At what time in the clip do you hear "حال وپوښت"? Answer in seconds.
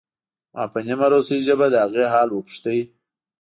2.13-2.65